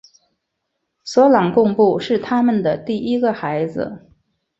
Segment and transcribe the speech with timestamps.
[1.03, 4.09] 索朗贡布是他们的第一个孩子。